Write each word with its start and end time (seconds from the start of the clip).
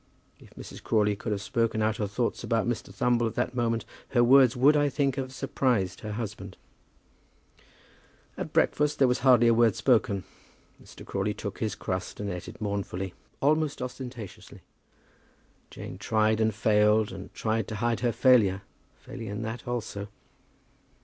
If 0.39 0.49
Mrs. 0.55 0.81
Crawley 0.81 1.15
could 1.15 1.31
have 1.31 1.43
spoken 1.43 1.83
out 1.83 1.97
her 1.97 2.07
thoughts 2.07 2.43
about 2.43 2.67
Mr. 2.67 2.91
Thumble 2.91 3.27
at 3.27 3.35
that 3.35 3.53
moment, 3.53 3.85
her 4.09 4.23
words 4.23 4.57
would, 4.57 4.75
I 4.75 4.89
think, 4.89 5.15
have 5.15 5.31
surprised 5.31 5.99
her 5.99 6.13
husband. 6.13 6.57
At 8.35 8.51
breakfast 8.51 8.97
there 8.97 9.07
was 9.07 9.19
hardly 9.19 9.47
a 9.47 9.53
word 9.53 9.75
spoken. 9.75 10.23
Mr. 10.81 11.05
Crawley 11.05 11.35
took 11.35 11.59
his 11.59 11.75
crust 11.75 12.19
and 12.19 12.31
eat 12.33 12.47
it 12.47 12.59
mournfully, 12.59 13.13
almost 13.41 13.79
ostentatiously. 13.79 14.61
Jane 15.69 15.99
tried 15.99 16.41
and 16.41 16.55
failed, 16.55 17.11
and 17.11 17.31
tried 17.35 17.67
to 17.67 17.75
hide 17.75 17.99
her 17.99 18.11
failure, 18.11 18.63
failing 18.95 19.27
in 19.27 19.43
that 19.43 19.67
also. 19.67 20.07